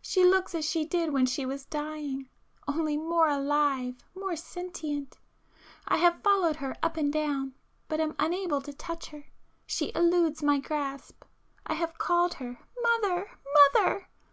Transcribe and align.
She 0.00 0.24
looks 0.24 0.54
as 0.54 0.64
she 0.64 0.84
did 0.84 1.12
when 1.12 1.26
she 1.26 1.44
was 1.44 1.64
dying,—only 1.66 2.96
more 2.96 3.26
alive, 3.28 3.96
more 4.14 4.36
sentient. 4.36 5.18
I 5.88 5.96
have 5.96 6.22
followed 6.22 6.54
her 6.54 6.76
up 6.80 6.96
and 6.96 7.12
down, 7.12 7.54
but 7.88 7.98
am 7.98 8.14
unable 8.20 8.60
to 8.60 8.72
touch 8.72 9.06
her,—she 9.06 9.90
eludes 9.92 10.44
my 10.44 10.60
grasp. 10.60 11.24
I 11.66 11.74
have 11.74 11.98
called 11.98 12.34
her 12.34 12.60
'Mother! 12.80 13.32
Mother! 13.74 14.08